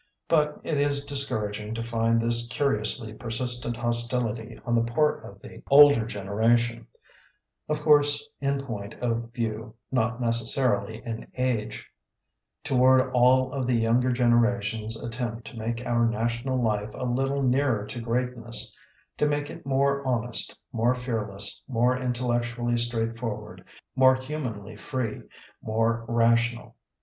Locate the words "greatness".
18.01-18.75